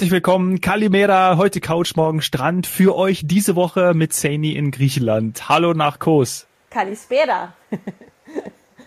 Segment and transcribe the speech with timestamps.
[0.00, 5.50] Herzlich willkommen, Kalimera, heute Couch, morgen Strand, für euch diese Woche mit Saini in Griechenland.
[5.50, 6.46] Hallo nach Kos.
[6.70, 7.52] Kalispera.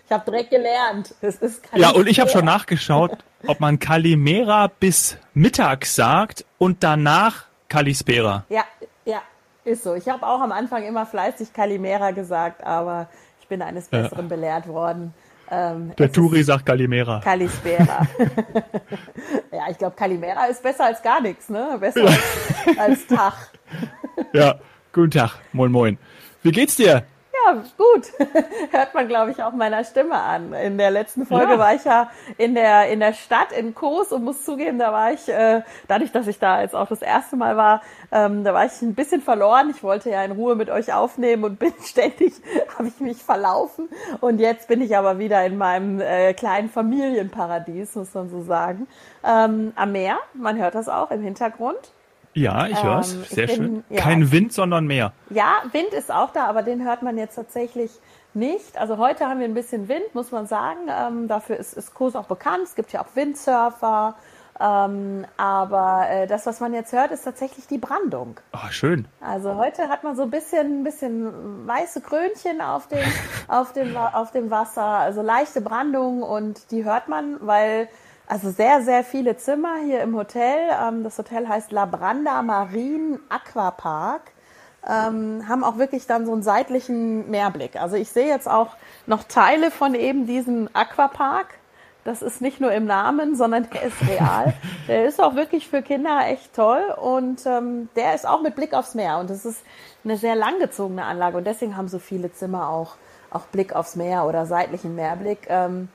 [0.06, 1.14] Ich habe direkt gelernt.
[1.22, 1.92] Das ist Kalispera.
[1.94, 3.12] Ja, und ich habe schon nachgeschaut,
[3.46, 8.46] ob man Kalimera bis Mittag sagt und danach Kalispera.
[8.50, 8.64] Ja,
[9.06, 9.22] ja,
[9.66, 9.94] ist so.
[9.94, 13.08] Ich habe auch am Anfang immer fleißig Kalimera gesagt, aber
[13.40, 14.36] ich bin eines Besseren ja.
[14.36, 15.14] belehrt worden.
[15.54, 17.20] Ähm, Der Turi sagt Kalimera.
[17.20, 18.08] Kalispera.
[19.52, 21.78] ja, ich glaube, Kalimera ist besser als gar nichts, ne?
[21.80, 22.10] Besser ja.
[22.66, 23.34] als, als Tag.
[24.34, 24.56] ja,
[24.92, 25.40] guten Tag.
[25.52, 25.98] Moin, moin.
[26.42, 27.06] Wie geht's dir?
[27.46, 28.12] Ja, gut.
[28.72, 30.54] Hört man, glaube ich, auch meiner Stimme an.
[30.54, 31.60] In der letzten Folge ja.
[31.60, 35.12] war ich ja in der, in der Stadt in Kos und muss zugeben, da war
[35.12, 38.66] ich, äh, dadurch, dass ich da jetzt auch das erste Mal war, ähm, da war
[38.66, 39.70] ich ein bisschen verloren.
[39.70, 42.34] Ich wollte ja in Ruhe mit euch aufnehmen und bin ständig,
[42.78, 43.90] habe ich mich verlaufen.
[44.22, 48.88] Und jetzt bin ich aber wieder in meinem äh, kleinen Familienparadies, muss man so sagen.
[49.24, 51.94] Ähm, am Meer, man hört das auch im Hintergrund.
[52.34, 53.14] Ja, ich höre es.
[53.14, 53.84] Ähm, Sehr bin, schön.
[53.90, 55.14] Ja, Kein Wind, sondern Meer.
[55.30, 57.92] Ja, Wind ist auch da, aber den hört man jetzt tatsächlich
[58.34, 58.78] nicht.
[58.78, 60.80] Also heute haben wir ein bisschen Wind, muss man sagen.
[60.90, 62.64] Ähm, dafür ist, ist Kurs auch bekannt.
[62.64, 64.16] Es gibt ja auch Windsurfer.
[64.60, 68.40] Ähm, aber äh, das, was man jetzt hört, ist tatsächlich die Brandung.
[68.52, 69.08] Ah, schön.
[69.20, 73.00] Also heute hat man so ein bisschen, bisschen weiße Krönchen auf dem,
[73.48, 77.90] auf dem, auf dem Wasser, also leichte Brandung und die hört man, weil
[78.28, 80.70] also sehr, sehr viele Zimmer hier im Hotel.
[80.82, 84.32] Ähm, das Hotel heißt La Branda Marine Aquapark.
[84.86, 87.78] Ähm, haben auch wirklich dann so einen seitlichen Meerblick.
[87.78, 91.48] Also ich sehe jetzt auch noch Teile von eben diesem Aquapark.
[92.04, 94.54] Das ist nicht nur im Namen, sondern der ist real.
[94.90, 98.74] der ist auch wirklich für Kinder echt toll und ähm, der ist auch mit Blick
[98.74, 99.20] aufs Meer.
[99.20, 99.62] Und das ist
[100.04, 102.96] eine sehr langgezogene Anlage und deswegen haben so viele Zimmer auch,
[103.32, 105.48] auch Blick aufs Meer oder seitlichen Meerblick.
[105.48, 105.88] Ähm,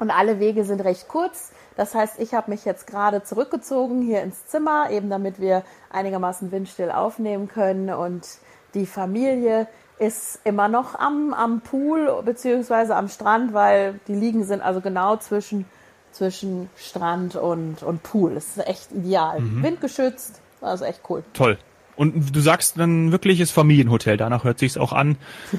[0.00, 1.51] und alle Wege sind recht kurz.
[1.76, 6.52] Das heißt, ich habe mich jetzt gerade zurückgezogen hier ins Zimmer, eben damit wir einigermaßen
[6.52, 7.90] windstill aufnehmen können.
[7.90, 8.26] Und
[8.74, 9.66] die Familie
[9.98, 15.16] ist immer noch am, am Pool beziehungsweise am Strand, weil die Liegen sind also genau
[15.16, 15.64] zwischen,
[16.10, 18.34] zwischen Strand und, und Pool.
[18.34, 19.40] Das ist echt ideal.
[19.40, 19.62] Mhm.
[19.62, 21.22] Windgeschützt, also echt cool.
[21.32, 21.58] Toll.
[21.94, 25.16] Und du sagst dann wirkliches Familienhotel, danach hört sich's auch an.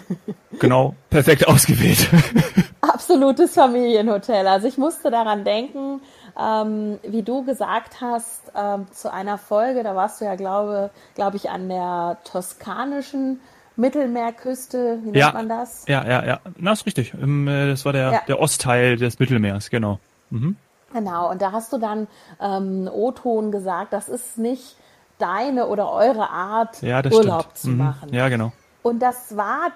[0.59, 2.09] genau, perfekt ausgewählt.
[3.03, 4.47] Absolutes Familienhotel.
[4.47, 5.99] Also ich musste daran denken,
[6.39, 11.35] ähm, wie du gesagt hast, ähm, zu einer Folge, da warst du ja, glaube, glaube
[11.35, 13.41] ich, an der toskanischen
[13.75, 15.83] Mittelmeerküste, wie nennt ja, man das?
[15.89, 16.39] Ja, ja, ja.
[16.55, 17.13] Na, ist richtig.
[17.13, 18.21] Äh, das war der, ja.
[18.25, 19.99] der Ostteil des Mittelmeers, genau.
[20.29, 20.55] Mhm.
[20.93, 22.07] Genau, und da hast du dann
[22.39, 24.77] ähm, O-Ton gesagt, das ist nicht
[25.17, 27.57] deine oder eure Art, ja, Urlaub stimmt.
[27.57, 27.77] zu mhm.
[27.79, 28.13] machen.
[28.13, 28.53] Ja, genau.
[28.81, 29.71] Und das war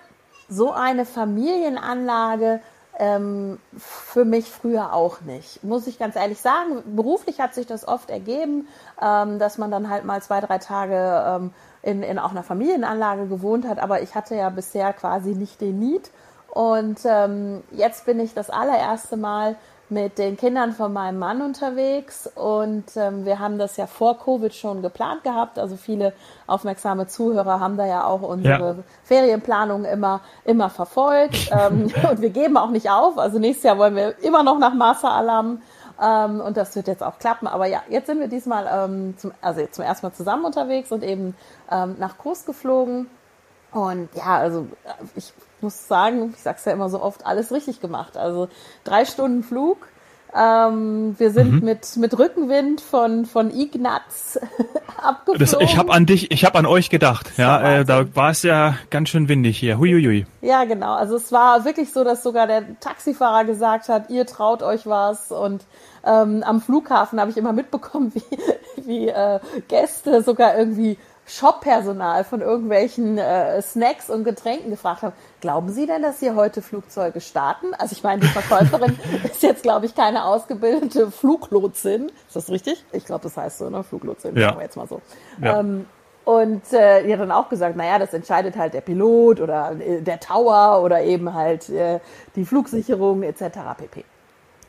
[0.48, 2.62] so eine Familienanlage
[3.00, 5.63] ähm, für mich früher auch nicht.
[5.63, 6.84] Muss ich ganz ehrlich sagen.
[6.96, 8.68] Beruflich hat sich das oft ergeben,
[9.02, 11.53] ähm, dass man dann halt mal zwei, drei Tage ähm,
[11.84, 13.80] in, in auch einer Familienanlage gewohnt hat.
[13.80, 16.09] Aber ich hatte ja bisher quasi nicht den Need.
[16.50, 19.57] Und ähm, jetzt bin ich das allererste Mal
[19.90, 24.53] mit den Kindern von meinem Mann unterwegs und ähm, wir haben das ja vor Covid
[24.53, 25.58] schon geplant gehabt.
[25.58, 26.14] Also viele
[26.46, 28.84] aufmerksame Zuhörer haben da ja auch unsere ja.
[29.03, 33.18] Ferienplanung immer immer verfolgt ähm, und wir geben auch nicht auf.
[33.18, 35.62] Also nächstes Jahr wollen wir immer noch nach Masa Alam
[36.02, 37.48] ähm, und das wird jetzt auch klappen.
[37.48, 41.04] Aber ja, jetzt sind wir diesmal ähm, zum also zum ersten Mal zusammen unterwegs und
[41.04, 41.34] eben
[41.72, 43.09] ähm, nach Kurs geflogen.
[43.72, 44.68] Und ja, also
[45.16, 48.18] ich muss sagen, ich sag's ja immer so oft, alles richtig gemacht.
[48.18, 48.50] Also
[48.84, 49.88] drei Stunden Flug.
[50.36, 51.64] Ähm, wir sind mhm.
[51.64, 54.38] mit, mit Rückenwind von, von Ignaz
[55.02, 55.40] abgeflogen.
[55.40, 57.32] Das, ich habe an dich, ich habe an euch gedacht.
[57.38, 59.80] Ja, äh, da war es ja ganz schön windig hier.
[59.80, 60.26] Huiuiui.
[60.42, 60.94] Ja, genau.
[60.96, 65.32] Also es war wirklich so, dass sogar der Taxifahrer gesagt hat, ihr traut euch was.
[65.32, 65.66] Und
[66.06, 68.12] ähm, am Flughafen habe ich immer mitbekommen,
[68.75, 69.40] wie, wie äh,
[69.70, 76.01] Gäste sogar irgendwie Shop-Personal von irgendwelchen äh, Snacks und Getränken gefragt haben, glauben Sie denn,
[76.01, 77.74] dass hier heute Flugzeuge starten?
[77.77, 82.12] Also ich meine, die Verkäuferin ist jetzt, glaube ich, keine ausgebildete Fluglotsin.
[82.27, 82.83] Ist das richtig?
[82.94, 83.83] Ich glaube, das heißt so, ne?
[83.83, 84.47] Fluglotsin, ja.
[84.47, 85.01] sagen wir jetzt mal so.
[85.41, 85.59] Ja.
[85.59, 85.85] Ähm,
[86.24, 90.01] und äh, die hat dann auch gesagt, naja, das entscheidet halt der Pilot oder äh,
[90.01, 92.00] der Tower oder eben halt äh,
[92.35, 93.59] die Flugsicherung etc.
[93.77, 94.03] pp.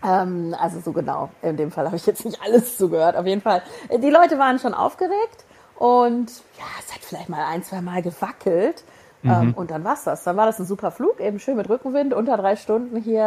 [0.04, 3.16] Ähm, also so genau, in dem Fall habe ich jetzt nicht alles zugehört.
[3.16, 5.44] Auf jeden Fall, äh, die Leute waren schon aufgeregt
[5.78, 8.82] und ja, es hat vielleicht mal ein, zwei Mal gewackelt.
[9.22, 9.30] Mhm.
[9.30, 10.24] Ähm, und dann war's das.
[10.24, 13.24] Dann war das ein super Flug, eben schön mit Rückenwind, unter drei Stunden hier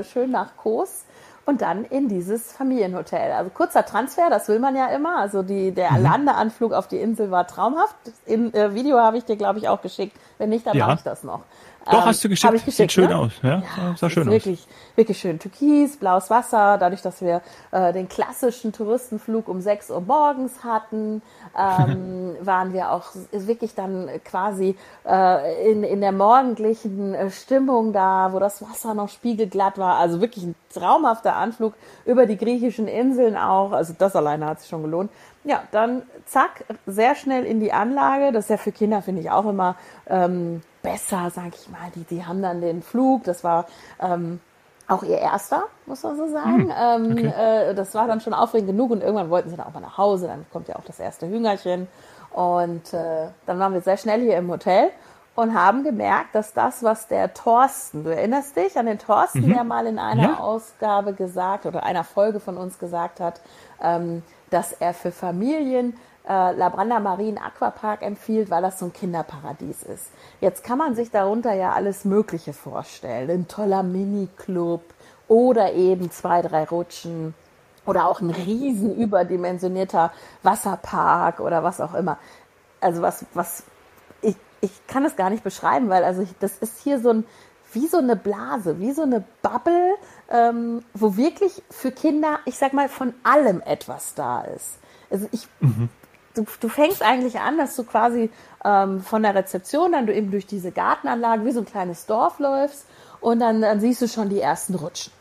[0.00, 1.04] äh, schön nach Kos
[1.46, 3.32] und dann in dieses Familienhotel.
[3.32, 5.18] Also kurzer Transfer, das will man ja immer.
[5.18, 6.02] Also die, der mhm.
[6.02, 7.96] Landeanflug auf die Insel war traumhaft.
[8.26, 10.16] Im äh, Video habe ich dir, glaube ich, auch geschickt.
[10.38, 10.86] Wenn nicht, dann ja.
[10.86, 11.40] mache ich das noch.
[11.86, 12.54] Doch, ähm, hast du geschickt.
[12.54, 13.16] Ich geschickt Sieht schön ne?
[13.18, 13.32] aus.
[13.42, 14.96] Ja, ja sah schön wirklich, aus.
[14.96, 15.38] Wirklich schön.
[15.38, 17.42] Türkis, blaues Wasser, dadurch, dass wir
[17.72, 21.20] äh, den klassischen Touristenflug um 6 Uhr morgens hatten,
[21.58, 24.76] ähm, waren wir auch wirklich dann quasi
[25.06, 29.98] äh, in, in der morgendlichen äh, Stimmung da, wo das Wasser noch spiegelglatt war.
[29.98, 31.74] Also wirklich ein traumhafter Anflug
[32.06, 33.72] über die griechischen Inseln auch.
[33.72, 35.10] Also das alleine hat sich schon gelohnt.
[35.44, 38.32] Ja, dann zack, sehr schnell in die Anlage.
[38.32, 39.76] Das ist ja für Kinder, finde ich, auch immer
[40.06, 41.90] ähm, besser, sage ich mal.
[41.94, 43.24] Die, die haben dann den Flug.
[43.24, 43.66] Das war
[44.00, 44.40] ähm,
[44.88, 46.74] auch ihr erster, muss man so sagen.
[46.74, 47.26] Hm, okay.
[47.26, 49.80] ähm, äh, das war dann schon aufregend genug und irgendwann wollten sie dann auch mal
[49.80, 50.26] nach Hause.
[50.26, 51.88] Dann kommt ja auch das erste Hüngerchen.
[52.32, 54.90] Und äh, dann waren wir sehr schnell hier im Hotel
[55.34, 59.54] und haben gemerkt, dass das, was der Thorsten, du erinnerst dich an den Thorsten, mhm.
[59.54, 60.38] der mal in einer ja.
[60.38, 63.40] Ausgabe gesagt oder einer Folge von uns gesagt hat,
[63.82, 64.22] ähm,
[64.54, 65.94] dass er für Familien
[66.28, 70.10] äh, Labranda Marine Aquapark empfiehlt, weil das so ein Kinderparadies ist.
[70.40, 73.28] Jetzt kann man sich darunter ja alles Mögliche vorstellen.
[73.30, 74.82] Ein toller Mini-Club
[75.26, 77.34] oder eben zwei, drei Rutschen
[77.84, 80.12] oder auch ein riesen überdimensionierter
[80.44, 82.18] Wasserpark oder was auch immer.
[82.80, 83.64] Also was, was,
[84.22, 87.24] ich, ich kann es gar nicht beschreiben, weil also ich, das ist hier so ein,
[87.72, 89.96] wie so eine Blase, wie so eine Bubble,
[90.30, 94.78] ähm, wo wirklich für Kinder, ich sag mal, von allem etwas da ist.
[95.10, 95.88] Also ich, mhm.
[96.34, 98.30] du, du fängst eigentlich an, dass du quasi
[98.64, 102.38] ähm, von der Rezeption dann du eben durch diese Gartenanlage wie so ein kleines Dorf
[102.38, 102.86] läufst
[103.20, 105.12] und dann, dann siehst du schon die ersten Rutschen.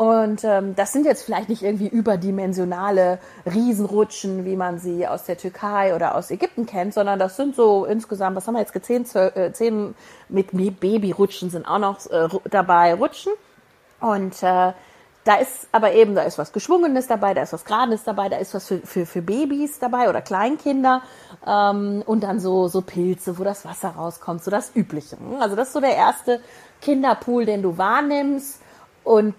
[0.00, 5.36] Und ähm, das sind jetzt vielleicht nicht irgendwie überdimensionale Riesenrutschen, wie man sie aus der
[5.36, 9.04] Türkei oder aus Ägypten kennt, sondern das sind so insgesamt, was haben wir jetzt gezehn,
[9.14, 9.94] äh, zehn
[10.30, 13.32] mit Babyrutschen sind auch noch äh, dabei, Rutschen.
[14.00, 14.72] Und äh,
[15.24, 18.38] da ist aber eben, da ist was Geschwungenes dabei, da ist was Gerades dabei, da
[18.38, 21.02] ist was für, für, für Babys dabei oder Kleinkinder
[21.46, 25.18] ähm, und dann so, so Pilze, wo das Wasser rauskommt, so das Übliche.
[25.38, 26.40] Also das ist so der erste
[26.80, 28.62] Kinderpool, den du wahrnimmst
[29.04, 29.34] und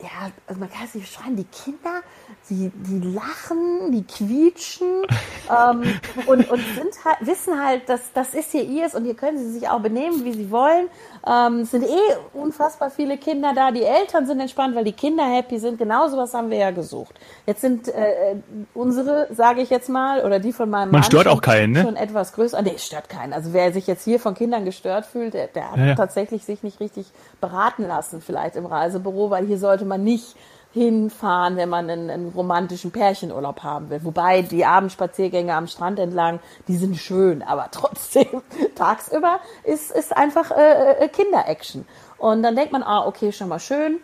[0.00, 2.02] ja, also man kann es nicht beschreiben, die Kinder,
[2.48, 4.86] die, die lachen, die quietschen
[5.50, 9.38] ähm, und, und sind halt, wissen halt, dass das ist hier ihrs und hier können
[9.38, 10.88] sie sich auch benehmen, wie sie wollen.
[11.26, 11.98] Ähm, es sind eh
[12.32, 15.78] unfassbar viele Kinder da, die Eltern sind entspannt, weil die Kinder happy sind.
[15.78, 17.14] Genauso was haben wir ja gesucht.
[17.46, 18.36] Jetzt sind äh,
[18.74, 21.72] unsere, sage ich jetzt mal, oder die von meinem Man Mann stört schon, auch keinen,
[21.72, 21.82] ne?
[21.82, 22.62] Schon etwas größer.
[22.62, 23.32] Nee, stört keinen.
[23.32, 25.94] Also wer sich jetzt hier von Kindern gestört fühlt, der, der hat ja, ja.
[25.96, 27.06] tatsächlich sich nicht richtig
[27.40, 30.36] beraten lassen, vielleicht im Reisebüro, weil hier sollte man nicht
[30.72, 34.04] hinfahren, wenn man einen, einen, romantischen Pärchenurlaub haben will.
[34.04, 38.42] Wobei die Abendspaziergänge am Strand entlang, die sind schön, aber trotzdem
[38.74, 41.86] tagsüber ist, ist einfach äh, äh, Kinder-Action.
[42.18, 43.98] Und dann denkt man, ah, okay, schon mal schön.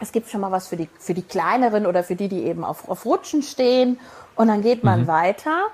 [0.00, 2.64] Es gibt schon mal was für die, für die kleineren oder für die, die eben
[2.64, 3.98] auf, auf Rutschen stehen.
[4.36, 5.06] Und dann geht man mhm.
[5.08, 5.66] weiter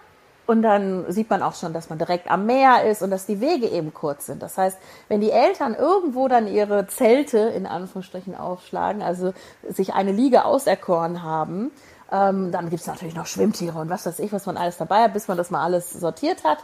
[0.46, 3.41] und dann sieht man auch schon, dass man direkt am Meer ist und dass die
[3.41, 4.43] Wege eben kurz sind.
[4.43, 9.32] Das heißt, wenn die Eltern irgendwo dann ihre Zelte in Anführungsstrichen aufschlagen, also
[9.69, 11.70] sich eine Liege auserkoren haben,
[12.12, 15.14] ähm, dann gibt's natürlich noch Schwimmtiere und was weiß ich, was man alles dabei hat,
[15.14, 16.58] bis man das mal alles sortiert hat.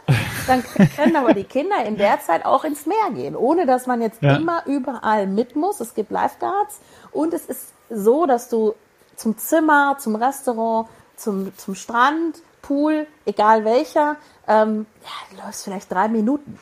[0.47, 0.63] Dann
[0.95, 4.21] können aber die Kinder in der Zeit auch ins Meer gehen, ohne dass man jetzt
[4.21, 4.35] ja.
[4.35, 5.79] immer überall mit muss.
[5.79, 6.79] Es gibt Lifeguards
[7.11, 8.75] und es ist so, dass du
[9.15, 10.87] zum Zimmer, zum Restaurant,
[11.21, 16.59] zum, zum Strand, Pool, egal welcher, ähm, ja, du läufst vielleicht drei Minuten.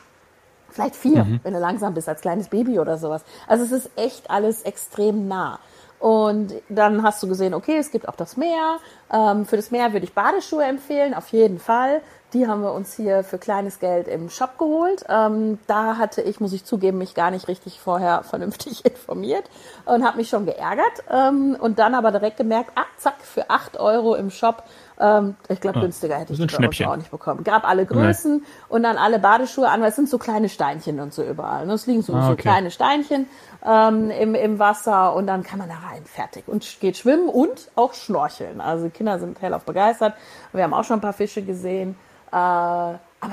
[0.70, 1.40] Vielleicht vier, mhm.
[1.42, 3.24] wenn du langsam bist, als kleines Baby oder sowas.
[3.48, 5.58] Also es ist echt alles extrem nah.
[6.00, 8.78] Und dann hast du gesehen, okay, es gibt auch das Meer.
[9.12, 12.00] Ähm, für das Meer würde ich Badeschuhe empfehlen, auf jeden Fall.
[12.32, 15.04] Die haben wir uns hier für kleines Geld im Shop geholt.
[15.08, 19.44] Ähm, da hatte ich, muss ich zugeben, mich gar nicht richtig vorher vernünftig informiert
[19.84, 21.04] und habe mich schon geärgert.
[21.10, 24.62] Ähm, und dann aber direkt gemerkt, ah, zack, für acht Euro im Shop
[25.00, 27.42] ähm, ich glaube, ah, günstiger hätte ich die auch nicht bekommen.
[27.42, 28.42] Gab alle Größen nee.
[28.68, 31.64] und dann alle Badeschuhe an, weil es sind so kleine Steinchen und so überall.
[31.64, 32.30] Und es liegen so, ah, okay.
[32.30, 33.26] so kleine Steinchen
[33.66, 36.44] ähm, im, im Wasser und dann kann man da rein, fertig.
[36.46, 38.60] Und geht schwimmen und auch schnorcheln.
[38.60, 40.14] Also die Kinder sind hellauf begeistert.
[40.52, 41.96] Wir haben auch schon ein paar Fische gesehen.
[42.30, 42.36] Äh,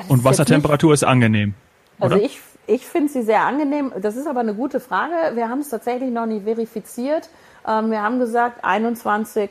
[0.08, 1.54] und Wassertemperatur ist angenehm.
[2.00, 2.24] Also oder?
[2.24, 3.92] ich, ich finde sie sehr angenehm.
[4.02, 5.36] Das ist aber eine gute Frage.
[5.36, 7.30] Wir haben es tatsächlich noch nicht verifiziert.
[7.68, 9.50] Ähm, wir haben gesagt 21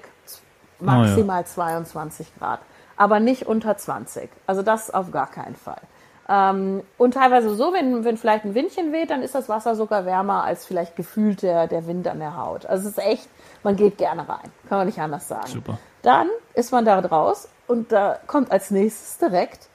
[0.80, 1.46] maximal oh ja.
[1.46, 2.60] 22 Grad,
[2.96, 4.30] aber nicht unter 20.
[4.46, 5.80] Also das auf gar keinen Fall.
[6.28, 10.04] Ähm, und teilweise so, wenn, wenn vielleicht ein Windchen weht, dann ist das Wasser sogar
[10.06, 12.66] wärmer als vielleicht gefühlt der, der Wind an der Haut.
[12.66, 13.28] Also es ist echt,
[13.62, 15.46] man geht gerne rein, kann man nicht anders sagen.
[15.46, 15.78] Super.
[16.02, 19.68] Dann ist man da draus und da kommt als nächstes direkt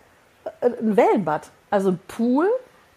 [0.60, 1.52] äh, ein Wellenbad.
[1.70, 2.50] Also ein Pool,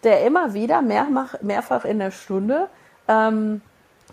[0.03, 2.67] der immer wieder mehrfach, mehrfach in der Stunde
[3.07, 3.61] ähm,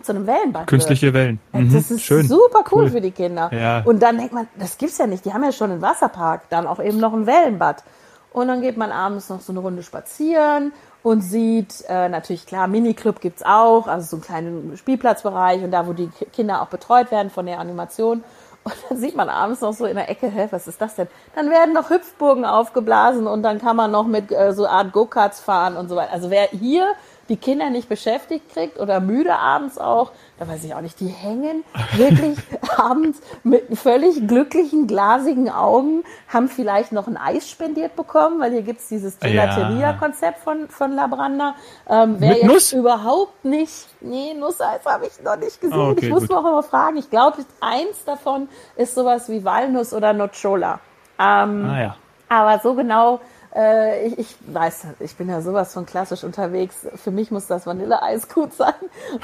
[0.03, 0.67] zu einem Wellenbad.
[0.67, 1.39] Künstliche Wellen.
[1.51, 1.73] Mhm.
[1.73, 2.27] Das ist Schön.
[2.27, 3.49] super cool, cool, für die Kinder.
[3.53, 3.81] Ja.
[3.83, 5.25] Und dann denkt man, das gibt's ja nicht.
[5.25, 7.83] Die haben ja schon einen Wasserpark, dann auch eben noch ein Wellenbad.
[8.31, 12.67] Und dann geht man abends noch so eine Runde spazieren und sieht äh, natürlich klar,
[12.67, 17.11] Miniclub gibt's auch, also so einen kleinen Spielplatzbereich und da, wo die Kinder auch betreut
[17.11, 18.23] werden von der Animation.
[18.63, 21.07] Und dann sieht man abends noch so in der Ecke, hä, was ist das denn?
[21.35, 25.41] Dann werden noch Hüpfburgen aufgeblasen und dann kann man noch mit äh, so Art Go-Karts
[25.41, 26.13] fahren und so weiter.
[26.13, 26.93] Also wer hier
[27.29, 31.07] die Kinder nicht beschäftigt kriegt oder müde abends auch, da weiß ich auch nicht, die
[31.07, 31.63] hängen
[31.95, 32.37] wirklich
[32.77, 38.61] abends mit völlig glücklichen, glasigen Augen, haben vielleicht noch ein Eis spendiert bekommen, weil hier
[38.61, 41.55] gibt's dieses Gelateria-Konzept von, von Labranda.
[41.89, 42.73] Ähm, wer Mit jetzt Nuss?
[42.73, 45.79] überhaupt nicht, nee, Nusseis habe ich noch nicht gesehen.
[45.79, 46.31] Ah, okay, ich muss gut.
[46.31, 46.97] noch mal fragen.
[46.97, 50.79] Ich glaube, eins davon ist sowas wie Walnuss oder Nocciola.
[51.19, 51.95] Ähm, Ah ja.
[52.29, 53.19] aber so genau,
[53.55, 56.87] äh, ich, ich weiß, ich bin ja sowas von klassisch unterwegs.
[56.95, 58.73] Für mich muss das Vanilleeis gut sein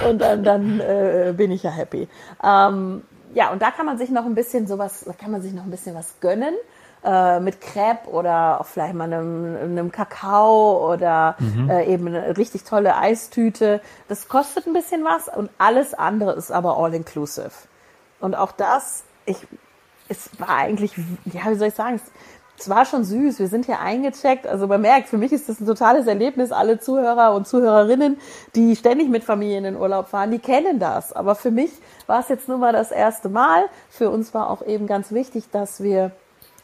[0.07, 2.07] und dann, dann äh, bin ich ja happy.
[2.43, 5.53] Ähm, ja, und da kann man sich noch ein bisschen sowas, da kann man sich
[5.53, 6.53] noch ein bisschen was gönnen.
[7.01, 11.37] Äh, mit Crepe oder auch vielleicht mal einem, einem Kakao oder
[11.69, 13.79] äh, eben eine richtig tolle Eistüte.
[14.09, 17.51] Das kostet ein bisschen was und alles andere ist aber all inclusive.
[18.19, 19.37] Und auch das, ich,
[20.09, 20.91] es war eigentlich,
[21.23, 22.01] ja, wie soll ich sagen,
[22.59, 23.39] es, war schon süß.
[23.39, 24.47] Wir sind hier eingecheckt.
[24.47, 26.51] Also man merkt, für mich ist das ein totales Erlebnis.
[26.51, 28.17] Alle Zuhörer und Zuhörerinnen,
[28.55, 31.13] die ständig mit Familien in Urlaub fahren, die kennen das.
[31.13, 31.71] Aber für mich
[32.07, 33.65] war es jetzt nur mal das erste Mal.
[33.89, 36.11] Für uns war auch eben ganz wichtig, dass wir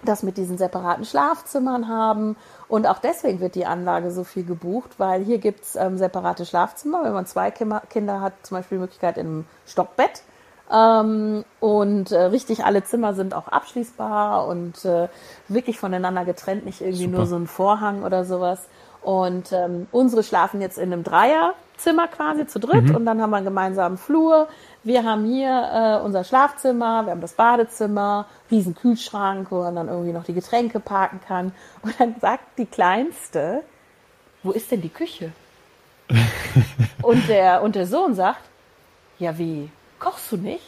[0.04, 2.36] das mit diesen separaten Schlafzimmern haben.
[2.68, 7.04] Und auch deswegen wird die Anlage so viel gebucht, weil hier gibt's ähm, separate Schlafzimmer.
[7.04, 10.24] Wenn man zwei Kinder, Kinder hat, zum Beispiel die Möglichkeit in einem Stockbett.
[10.72, 15.08] Ähm, und äh, richtig alle Zimmer sind auch abschließbar und äh,
[15.48, 17.18] wirklich voneinander getrennt, nicht irgendwie Super.
[17.18, 18.68] nur so ein Vorhang oder sowas.
[19.02, 23.38] Und ähm, unsere schlafen jetzt in einem Dreierzimmer quasi zu dritt und dann haben wir
[23.38, 24.48] einen gemeinsamen Flur.
[24.84, 29.90] Wir haben hier äh, unser Schlafzimmer, wir haben das Badezimmer, riesen Kühlschrank, wo man dann
[29.90, 31.54] irgendwie noch die Getränke parken kann.
[31.84, 33.62] Und dann sagt die Kleinste,
[34.42, 35.32] wo ist denn die Küche?
[37.04, 38.42] und, der, und der Sohn sagt,
[39.20, 39.70] ja wie,
[40.06, 40.64] kochst du nicht?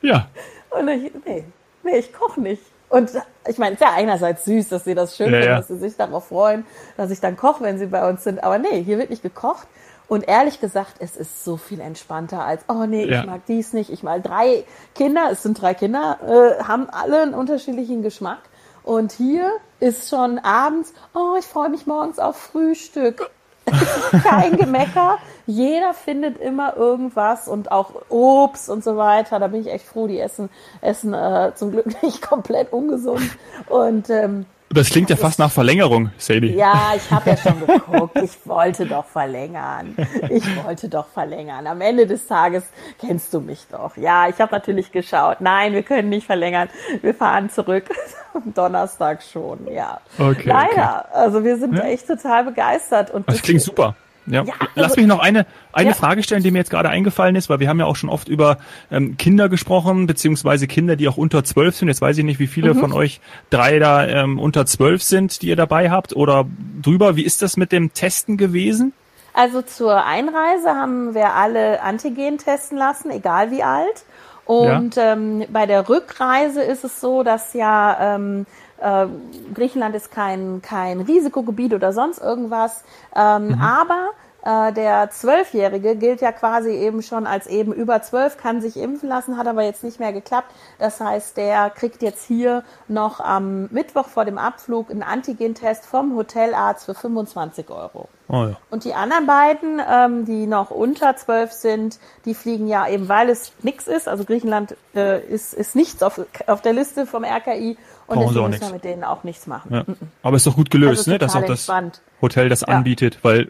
[0.00, 0.28] Ja.
[0.70, 1.44] Und ich, nee,
[1.82, 2.62] nee, ich koche nicht.
[2.88, 3.10] Und
[3.48, 5.56] ich meine, es ist ja einerseits süß, dass sie das schön Ja, finden, ja.
[5.58, 8.42] dass sie sich darauf freuen, dass ich dann koche, wenn sie bei uns sind.
[8.42, 9.66] Aber nee, hier wird nicht gekocht.
[10.08, 13.20] Und ehrlich gesagt, es ist so viel entspannter als, oh nee, Ja.
[13.20, 13.90] ich mag dies nicht.
[13.90, 18.40] Ich mal drei Kinder, es sind drei Kinder, äh, haben alle einen unterschiedlichen Geschmack.
[18.82, 23.30] Und hier ist schon abends, oh, ich freue mich morgens auf Frühstück.
[24.22, 25.18] Kein Gemecker.
[25.46, 29.38] Jeder findet immer irgendwas und auch Obst und so weiter.
[29.38, 30.06] Da bin ich echt froh.
[30.06, 30.50] Die essen,
[30.80, 33.22] essen äh, zum Glück nicht komplett ungesund.
[33.68, 36.54] Und ähm, Das klingt ja fast nach Verlängerung, Sadie.
[36.54, 38.16] ja, ich habe ja schon geguckt.
[38.22, 39.96] Ich wollte doch verlängern.
[40.30, 41.66] Ich wollte doch verlängern.
[41.66, 42.64] Am Ende des Tages
[42.98, 43.96] kennst du mich doch.
[43.96, 45.40] Ja, ich habe natürlich geschaut.
[45.40, 46.68] Nein, wir können nicht verlängern.
[47.02, 47.84] Wir fahren zurück.
[48.34, 50.00] Am Donnerstag schon, ja.
[50.18, 51.14] Okay, Leider.
[51.14, 53.10] Also wir sind echt total begeistert.
[53.10, 53.94] Und Das klingt super.
[54.26, 54.44] Ja.
[54.44, 55.94] Ja, Lass also- mich noch eine, eine Ja.
[55.94, 58.28] Frage stellen, die mir jetzt gerade eingefallen ist, weil wir haben ja auch schon oft
[58.28, 58.58] über
[58.90, 61.88] ähm, Kinder gesprochen, beziehungsweise Kinder, die auch unter zwölf sind.
[61.88, 62.48] Jetzt weiß ich nicht, wie Mhm.
[62.50, 66.46] viele von euch drei da ähm, unter zwölf sind, die ihr dabei habt oder
[66.82, 67.16] drüber.
[67.16, 68.92] Wie ist das mit dem Testen gewesen?
[69.34, 74.04] Also zur Einreise haben wir alle Antigen testen lassen, egal wie alt.
[74.44, 78.44] Und ähm, bei der Rückreise ist es so, dass ja ähm,
[78.82, 79.06] äh,
[79.54, 82.84] Griechenland ist kein, kein Risikogebiet oder sonst irgendwas.
[83.14, 84.10] Ähm, Aber
[84.44, 89.08] äh, der Zwölfjährige gilt ja quasi eben schon als eben über zwölf, kann sich impfen
[89.08, 90.52] lassen, hat aber jetzt nicht mehr geklappt.
[90.78, 96.16] Das heißt, der kriegt jetzt hier noch am Mittwoch vor dem Abflug einen Antigentest vom
[96.16, 98.08] Hotelarzt für 25 Euro.
[98.28, 98.56] Oh ja.
[98.70, 103.28] Und die anderen beiden, ähm, die noch unter zwölf sind, die fliegen ja eben, weil
[103.28, 104.08] es nichts ist.
[104.08, 108.50] Also Griechenland äh, ist, ist nichts auf, auf der Liste vom RKI und Brauchen deswegen
[108.50, 109.74] müssen wir mit denen auch nichts machen.
[109.74, 109.84] Ja.
[110.22, 111.18] Aber ist doch gut gelöst, Also ne?
[111.18, 112.00] dass auch das entspannt.
[112.20, 113.48] Hotel das anbietet, weil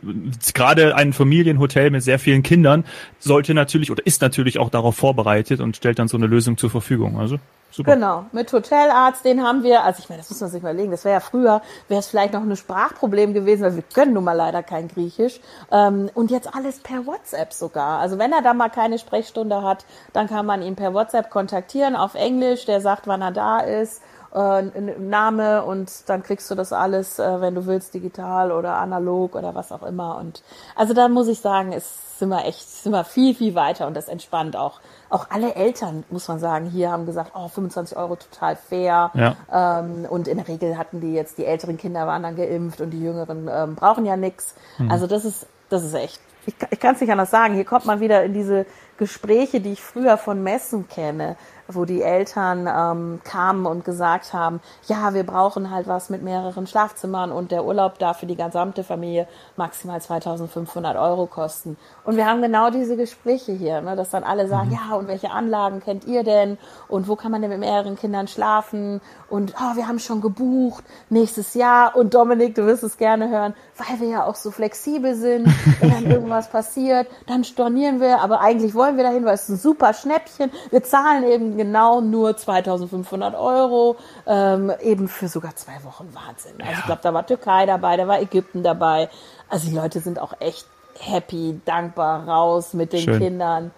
[0.54, 2.84] gerade ein Familienhotel mit sehr vielen Kindern
[3.18, 6.70] sollte natürlich oder ist natürlich auch darauf vorbereitet und stellt dann so eine Lösung zur
[6.70, 7.18] Verfügung.
[7.18, 7.38] Also
[7.70, 7.94] super.
[7.94, 11.04] Genau, mit Hotelarzt, den haben wir, also ich meine, das muss man sich überlegen, das
[11.04, 14.32] wäre ja früher, wäre es vielleicht noch ein Sprachproblem gewesen, weil wir können nun mal
[14.32, 15.40] leider kein Griechisch.
[15.70, 18.00] Ähm, und jetzt alles per WhatsApp sogar.
[18.00, 21.94] Also wenn er da mal keine Sprechstunde hat, dann kann man ihn per WhatsApp kontaktieren
[21.94, 24.02] auf Englisch, der sagt, wann er da ist,
[24.34, 29.34] äh, Name und dann kriegst du das alles, äh, wenn du willst, digital oder analog
[29.34, 30.16] oder was auch immer.
[30.18, 30.42] Und
[30.74, 33.96] also da muss ich sagen, ist sind wir echt, sind wir viel, viel weiter und
[33.96, 34.80] das entspannt auch.
[35.10, 39.10] Auch alle Eltern, muss man sagen, hier haben gesagt, oh, 25 Euro total fair.
[39.14, 39.80] Ja.
[39.80, 42.90] Ähm, und in der Regel hatten die jetzt, die älteren Kinder waren dann geimpft und
[42.90, 44.54] die jüngeren ähm, brauchen ja nichts.
[44.76, 44.88] Hm.
[44.88, 46.20] Also das ist, das ist echt.
[46.46, 47.54] Ich, ich kann es nicht anders sagen.
[47.54, 48.66] Hier kommt man wieder in diese,
[49.02, 51.36] Gespräche, die ich früher von Messen kenne,
[51.68, 56.66] wo die Eltern ähm, kamen und gesagt haben, ja, wir brauchen halt was mit mehreren
[56.66, 59.26] Schlafzimmern und der Urlaub darf für die gesamte Familie
[59.56, 61.76] maximal 2500 Euro kosten.
[62.04, 64.74] Und wir haben genau diese Gespräche hier, ne, dass dann alle sagen, mhm.
[64.74, 66.58] ja, und welche Anlagen kennt ihr denn?
[66.88, 69.00] Und wo kann man denn mit mehreren Kindern schlafen?
[69.28, 71.96] Und oh, wir haben schon gebucht nächstes Jahr.
[71.96, 75.48] Und Dominik, du wirst es gerne hören, weil wir ja auch so flexibel sind.
[75.80, 78.20] Wenn dann irgendwas passiert, dann stornieren wir.
[78.20, 80.50] Aber eigentlich wollen wir dahin, weil es ist ein super Schnäppchen.
[80.70, 86.54] Wir zahlen eben genau nur 2500 Euro, ähm, eben für sogar zwei Wochen Wahnsinn.
[86.60, 86.78] Also ja.
[86.78, 89.08] ich glaube, da war Türkei dabei, da war Ägypten dabei.
[89.48, 90.66] Also die Leute sind auch echt
[90.98, 93.18] happy, dankbar raus mit den Schön.
[93.18, 93.70] Kindern.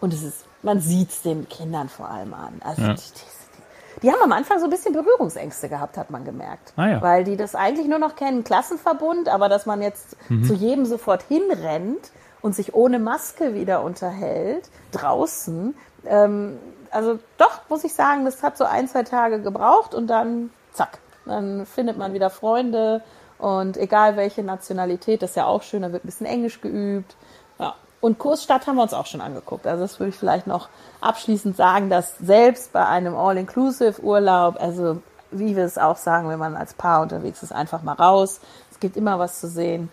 [0.00, 2.60] Und es ist, man sieht es den Kindern vor allem an.
[2.60, 2.94] Also ja.
[2.94, 6.72] die, die, die, haben am Anfang so ein bisschen Berührungsängste gehabt, hat man gemerkt.
[6.76, 7.02] Ah, ja.
[7.02, 10.44] Weil die das eigentlich nur noch kennen, Klassenverbund, aber dass man jetzt mhm.
[10.44, 12.10] zu jedem sofort hinrennt
[12.42, 15.74] und sich ohne Maske wieder unterhält, draußen,
[16.06, 16.58] ähm,
[16.96, 20.98] also doch, muss ich sagen, das hat so ein, zwei Tage gebraucht und dann zack,
[21.26, 23.02] dann findet man wieder Freunde
[23.36, 27.14] und egal welche Nationalität, das ist ja auch schön, da wird ein bisschen Englisch geübt.
[27.58, 27.74] Ja.
[28.00, 29.66] Und Kursstadt haben wir uns auch schon angeguckt.
[29.66, 30.70] Also das würde ich vielleicht noch
[31.02, 36.56] abschließend sagen, dass selbst bei einem All-Inclusive-Urlaub, also wie wir es auch sagen, wenn man
[36.56, 38.40] als Paar unterwegs ist, einfach mal raus.
[38.70, 39.90] Es gibt immer was zu sehen.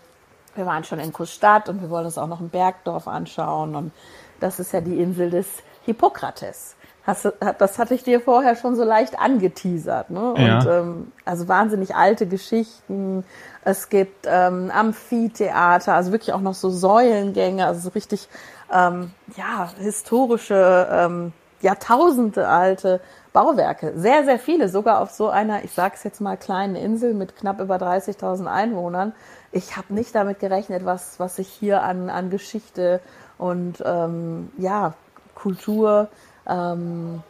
[0.54, 3.74] Wir waren schon in Kursstadt und wir wollen uns auch noch ein Bergdorf anschauen.
[3.74, 3.92] Und
[4.40, 5.48] das ist ja die Insel des
[5.84, 6.76] Hippokrates.
[7.06, 10.08] Hast, das hatte ich dir vorher schon so leicht angeteasert.
[10.08, 10.32] Ne?
[10.32, 10.80] Und ja.
[10.80, 13.24] ähm, also wahnsinnig alte Geschichten.
[13.62, 18.28] Es gibt ähm, Amphitheater, also wirklich auch noch so Säulengänge, also so richtig
[18.72, 23.00] ähm, ja historische ähm, Jahrtausende alte
[23.32, 23.92] Bauwerke.
[23.96, 27.36] Sehr, sehr viele, sogar auf so einer, ich sage es jetzt mal, kleinen Insel mit
[27.36, 29.12] knapp über 30.000 Einwohnern.
[29.50, 33.00] Ich habe nicht damit gerechnet, was, was ich hier an, an Geschichte
[33.36, 34.94] und ähm, ja,
[35.34, 36.08] Kultur
[36.48, 37.22] ähm,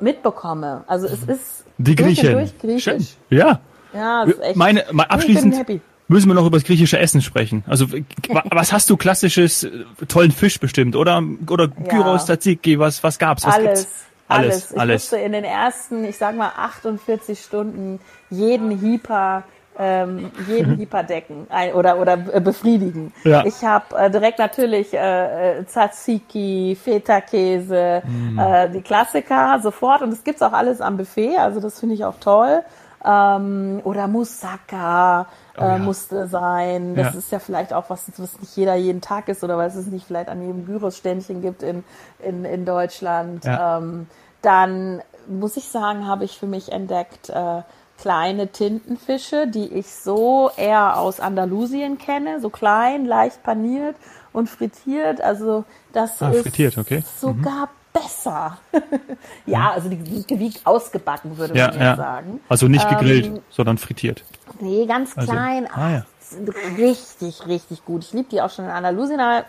[0.00, 0.84] mitbekomme.
[0.86, 2.32] Also es ist die Griechen.
[2.32, 2.82] Durch Griechisch.
[2.82, 3.06] Schön.
[3.38, 3.60] Ja.
[3.92, 4.56] Ja, ist echt.
[4.56, 7.64] Meine, mal abschließend müssen wir noch über das griechische Essen sprechen.
[7.66, 7.86] Also
[8.50, 9.70] was hast du klassisches äh,
[10.08, 12.34] tollen Fisch bestimmt oder oder Gyros, ja.
[12.34, 13.46] Tzatziki, was was gab's?
[13.46, 13.80] Was alles.
[13.80, 14.04] Gibt's?
[14.28, 14.70] Alles, alles.
[14.70, 15.02] Ich alles.
[15.02, 17.98] musste in den ersten, ich sag mal 48 Stunden
[18.30, 19.42] jeden Hyper
[19.80, 23.12] ähm, jeden Hyper decken ein, oder, oder äh, befriedigen.
[23.24, 23.44] Ja.
[23.46, 28.38] Ich habe äh, direkt natürlich äh, äh, Tzatziki, Feta-Käse, mm.
[28.38, 32.04] äh, die Klassiker sofort und das gibt's auch alles am Buffet, also das finde ich
[32.04, 32.62] auch toll.
[33.02, 35.78] Ähm, oder Moussaka äh, oh, ja.
[35.78, 36.94] musste sein.
[36.94, 37.18] Das ja.
[37.18, 40.06] ist ja vielleicht auch was, was nicht jeder jeden Tag ist oder was es nicht
[40.06, 41.82] vielleicht an jedem Gyros-Ständchen gibt in,
[42.18, 43.44] in, in Deutschland.
[43.46, 44.06] Ähm,
[44.42, 47.62] dann muss ich sagen, habe ich für mich entdeckt, äh,
[48.00, 53.96] kleine Tintenfische, die ich so eher aus Andalusien kenne, so klein, leicht paniert
[54.32, 55.20] und frittiert.
[55.20, 57.02] Also das ah, ist frittiert, okay.
[57.20, 57.70] sogar mhm.
[57.92, 58.58] besser.
[59.46, 62.40] ja, also die, wie ausgebacken würde ja, man ja, sagen.
[62.48, 64.24] Also nicht gegrillt, ähm, sondern frittiert.
[64.60, 65.66] Nee, ganz also, klein.
[65.66, 66.04] Also, ah, ja.
[66.78, 68.04] Richtig, richtig gut.
[68.04, 69.44] Ich liebe die auch schon in Andalusien, aber ja,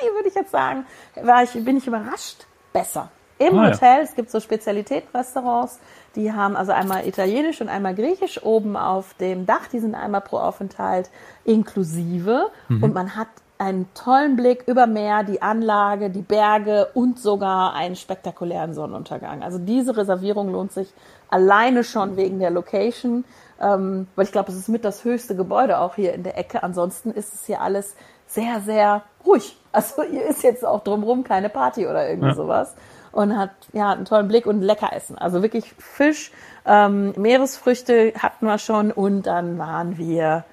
[0.00, 0.86] hier würde ich jetzt sagen,
[1.22, 2.46] war ich, bin ich überrascht.
[2.72, 3.10] Besser.
[3.48, 4.02] Im ah, Hotel, ja.
[4.02, 5.80] es gibt so Spezialitätenrestaurants,
[6.14, 10.20] die haben also einmal italienisch und einmal griechisch oben auf dem Dach, die sind einmal
[10.20, 11.10] pro Aufenthalt
[11.44, 12.82] inklusive mhm.
[12.82, 13.28] und man hat
[13.58, 19.42] einen tollen Blick über Meer, die Anlage, die Berge und sogar einen spektakulären Sonnenuntergang.
[19.42, 20.92] Also diese Reservierung lohnt sich
[21.30, 23.24] alleine schon wegen der Location,
[23.60, 26.64] ähm, weil ich glaube, es ist mit das höchste Gebäude auch hier in der Ecke.
[26.64, 27.94] Ansonsten ist es hier alles
[28.26, 29.56] sehr, sehr ruhig.
[29.70, 32.34] Also hier ist jetzt auch drumherum keine Party oder irgendwie ja.
[32.34, 32.74] sowas
[33.12, 35.16] und hat ja einen tollen Blick und lecker essen.
[35.16, 36.32] Also wirklich Fisch,
[36.66, 40.44] ähm, Meeresfrüchte hatten wir schon und dann waren wir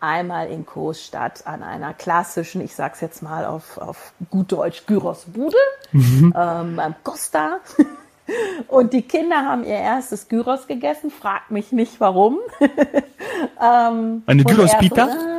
[0.00, 5.56] einmal in Coesstadt an einer klassischen, ich sag's jetzt mal auf, auf gut Deutsch, Gyrosbude
[5.92, 6.34] mhm.
[6.36, 7.58] ähm, beim Costa.
[8.68, 12.38] Und die Kinder haben ihr erstes Gyros gegessen, fragt mich nicht warum.
[13.62, 15.33] ähm, Eine Gyros-Pita?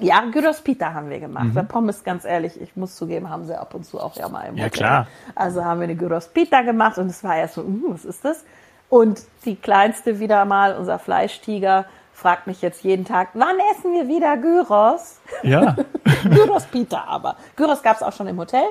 [0.00, 1.54] Ja, Gyros Pita haben wir gemacht.
[1.54, 1.68] Mhm.
[1.68, 4.56] Pommes, ganz ehrlich, ich muss zugeben, haben sie ab und zu auch ja mal im
[4.56, 4.78] Ja, Hotel.
[4.78, 5.06] klar.
[5.34, 8.24] Also haben wir eine Gyros Pita gemacht und es war erst so, uh, was ist
[8.24, 8.44] das?
[8.88, 14.08] Und die kleinste wieder mal, unser Fleischtiger, fragt mich jetzt jeden Tag, wann essen wir
[14.08, 15.20] wieder Gyros?
[15.42, 15.76] Ja.
[16.24, 17.36] Gyros Pita aber.
[17.56, 18.64] Gyros gab es auch schon im Hotel,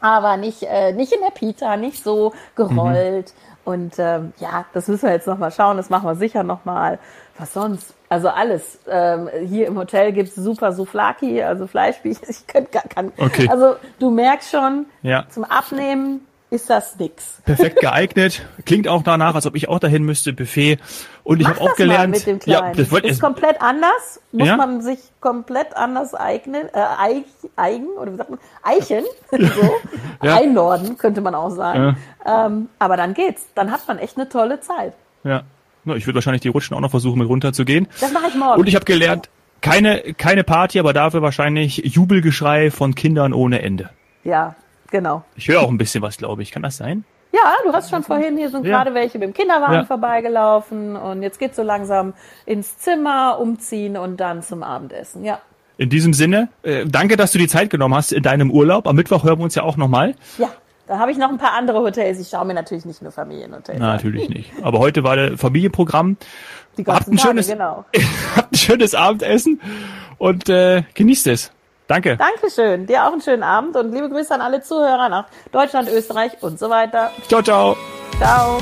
[0.00, 3.32] aber nicht, äh, nicht in der Pita, nicht so gerollt.
[3.34, 3.51] Mhm.
[3.64, 6.98] Und ähm, ja, das müssen wir jetzt nochmal schauen, das machen wir sicher nochmal.
[7.38, 7.94] Was sonst?
[8.08, 8.78] Also alles.
[8.88, 12.20] Ähm, hier im Hotel gibt's super Souflaki, also Fleischspieß.
[12.28, 13.12] Ich könnte gar kann.
[13.16, 13.48] Okay.
[13.48, 15.26] Also du merkst schon, ja.
[15.30, 17.40] zum Abnehmen ist das nix.
[17.44, 18.46] Perfekt geeignet.
[18.66, 20.78] Klingt auch danach, als ob ich auch dahin müsste, Buffet.
[21.24, 22.12] Und ich habe auch gelernt.
[22.12, 22.68] mit dem Kleinen.
[22.68, 24.20] Ja, das wird ist komplett anders.
[24.32, 24.56] Muss ja?
[24.56, 27.24] man sich komplett anders eignen, äh, eig,
[27.56, 29.74] eigen, oder wie sagt man, eichen, so,
[30.22, 30.36] ja.
[30.36, 31.96] einnorden, könnte man auch sagen.
[32.24, 32.46] Ja.
[32.46, 33.46] Ähm, aber dann geht's.
[33.54, 34.92] Dann hat man echt eine tolle Zeit.
[35.24, 35.44] Ja.
[35.84, 37.88] Ich würde wahrscheinlich die Rutschen auch noch versuchen, mit runterzugehen.
[37.98, 38.60] Das mache ich morgen.
[38.60, 39.30] Und ich habe gelernt,
[39.62, 43.90] keine, keine Party, aber dafür wahrscheinlich Jubelgeschrei von Kindern ohne Ende.
[44.22, 44.54] Ja,
[44.92, 45.24] genau.
[45.34, 46.52] Ich höre auch ein bisschen was, glaube ich.
[46.52, 47.04] Kann das sein?
[47.32, 48.76] Ja, du hast schon vorhin, hier sind ja.
[48.76, 49.84] gerade welche mit dem Kinderwagen ja.
[49.84, 52.12] vorbeigelaufen und jetzt geht's so langsam
[52.44, 55.40] ins Zimmer, umziehen und dann zum Abendessen, ja.
[55.78, 58.86] In diesem Sinne, äh, danke, dass du die Zeit genommen hast in deinem Urlaub.
[58.86, 60.14] Am Mittwoch hören wir uns ja auch nochmal.
[60.38, 60.50] Ja.
[60.86, 62.20] Da habe ich noch ein paar andere Hotels.
[62.20, 63.96] Ich schaue mir natürlich nicht nur Familienhotels Na, an.
[63.96, 64.52] Natürlich nicht.
[64.62, 66.18] Aber heute war der Familienprogramm.
[66.76, 67.84] Die habt ein, Tage, schönes, genau.
[68.36, 69.60] habt ein schönes Abendessen
[70.18, 71.52] und äh, genießt es.
[71.86, 72.16] Danke.
[72.16, 72.86] Dankeschön.
[72.86, 76.58] Dir auch einen schönen Abend und liebe Grüße an alle Zuhörer nach Deutschland, Österreich und
[76.58, 77.10] so weiter.
[77.28, 77.76] Ciao, ciao.
[78.18, 78.60] Ciao.